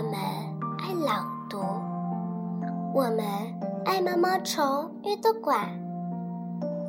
[0.00, 0.14] 我们
[0.78, 1.58] 爱朗读，
[2.94, 3.22] 我们
[3.84, 5.68] 爱毛毛虫阅读馆。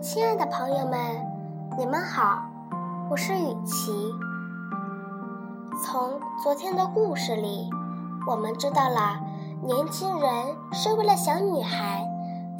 [0.00, 0.96] 亲爱的朋友们，
[1.76, 2.40] 你们好，
[3.10, 4.14] 我是雨琪。
[5.82, 7.68] 从昨天的故事里，
[8.28, 9.20] 我们知道了
[9.64, 10.30] 年轻人
[10.72, 12.06] 是为了小女孩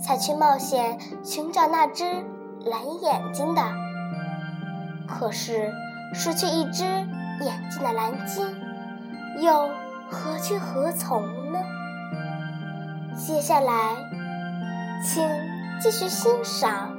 [0.02, 2.02] 才去冒险寻找那只
[2.64, 3.62] 蓝眼睛的。
[5.06, 5.72] 可是
[6.12, 8.44] 失去一只眼睛的蓝鲸
[9.40, 9.70] 又。
[10.10, 11.58] 何去何从呢？
[13.16, 13.96] 接下来。
[15.02, 15.26] 请
[15.80, 16.94] 继续欣赏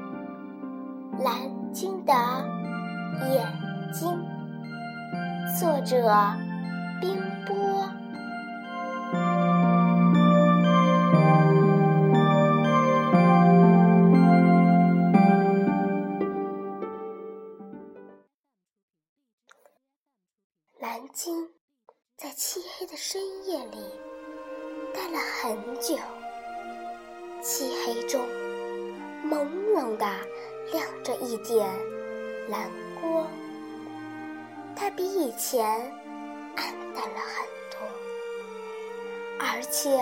[1.20, 2.12] 蓝鲸的
[3.30, 3.48] 眼
[3.94, 4.20] 睛，
[5.60, 6.12] 作者
[7.00, 7.16] 冰
[7.46, 7.56] 波。
[20.80, 21.50] 蓝鲸
[22.22, 23.78] 在漆黑的深夜里
[24.94, 25.98] 待了很久。
[27.42, 28.22] 漆黑中，
[29.26, 30.06] 朦胧的
[30.72, 31.68] 亮着一点
[32.48, 32.70] 蓝
[33.02, 33.26] 光，
[34.76, 35.68] 它比以前
[36.58, 37.80] 暗淡了很多，
[39.40, 40.00] 而且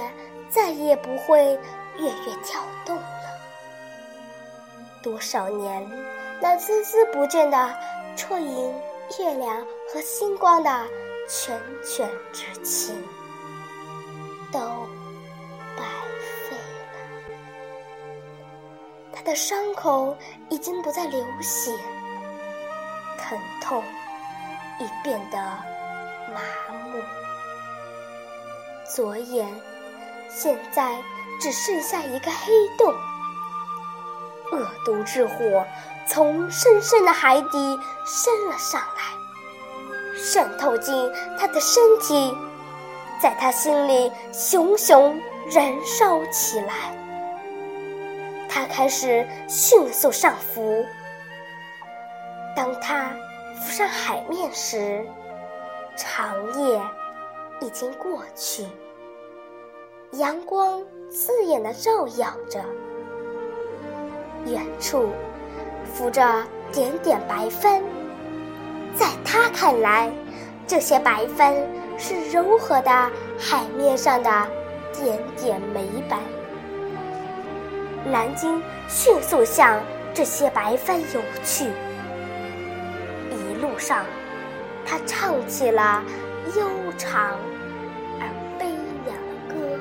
[0.50, 1.58] 再也不会
[2.00, 3.40] 跃跃跳动了。
[5.02, 5.90] 多少年，
[6.42, 7.74] 那孜孜不倦的
[8.18, 8.76] 啜饮
[9.18, 10.86] 月亮和星光的
[11.30, 12.96] 拳拳之情，
[14.52, 14.60] 都
[15.78, 15.84] 白
[16.50, 16.98] 费了。
[19.14, 20.18] 他的伤口
[20.50, 21.72] 已经不再流血，
[23.20, 23.84] 疼痛
[24.80, 25.38] 已变得
[26.34, 27.00] 麻木，
[28.96, 29.48] 左眼
[30.32, 30.98] 现在
[31.40, 32.92] 只剩下一个黑洞。
[34.52, 35.64] 恶毒之火
[36.08, 39.19] 从深深的海底升了上来，
[40.22, 42.36] 渗透进他的身体，
[43.22, 45.20] 在他心里熊熊
[45.50, 46.74] 燃烧起来。
[48.50, 50.86] 他开始迅速上浮。
[52.56, 53.12] 当他
[53.56, 55.06] 浮上海面时，
[55.96, 56.82] 长夜
[57.62, 58.66] 已经过去，
[60.12, 62.60] 阳光刺眼的照耀着。
[64.46, 65.10] 远处
[65.94, 67.82] 浮着点点白帆，
[69.00, 70.12] 在他看来，
[70.68, 71.56] 这些白帆
[71.98, 72.92] 是柔和的
[73.40, 74.30] 海面上的
[74.94, 76.20] 点点美板。
[78.12, 79.82] 蓝鲸迅速向
[80.14, 81.64] 这些白帆游去，
[83.32, 84.04] 一路上，
[84.86, 86.04] 他唱起了
[86.58, 86.68] 悠
[86.98, 87.38] 长
[88.20, 88.28] 而
[88.60, 88.66] 悲
[89.06, 89.80] 凉的歌。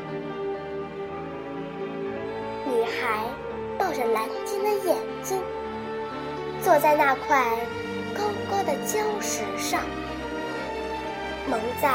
[2.70, 3.24] 女孩
[3.76, 5.42] 抱着蓝鲸的眼睛，
[6.62, 7.44] 坐在那块
[8.18, 9.80] 高高的礁石上，
[11.48, 11.88] 蒙在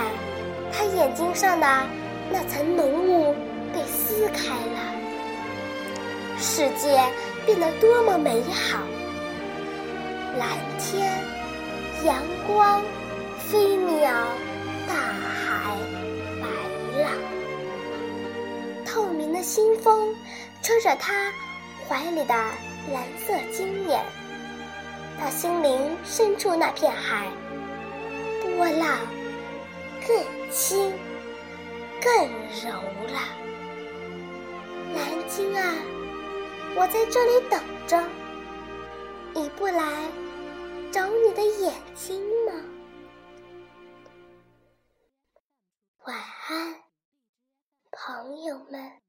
[0.72, 1.68] 她眼睛上的
[2.32, 3.36] 那层浓雾
[3.74, 4.80] 被撕开了。
[6.40, 7.00] 世界
[7.46, 8.80] 变得多么美好！
[10.40, 11.14] 蓝天、
[12.06, 12.82] 阳光、
[13.38, 14.12] 飞鸟、
[14.88, 15.76] 大海、
[16.42, 16.48] 白
[17.04, 17.12] 浪，
[18.86, 20.16] 透明的新风
[20.62, 21.32] 吹着他
[21.88, 22.34] 怀里的
[22.92, 24.04] 蓝色金眼，
[25.20, 27.32] 到心灵深处那片海，
[28.42, 29.00] 波浪
[30.06, 30.92] 更轻、
[32.02, 32.28] 更
[32.64, 32.72] 柔
[33.08, 33.20] 了。
[34.96, 35.74] 蓝鲸啊！
[36.76, 38.04] 我在这里等着，
[39.34, 39.84] 你不来
[40.92, 42.54] 找你的眼睛吗？
[46.06, 46.18] 晚
[46.50, 46.76] 安，
[47.92, 49.03] 朋友们。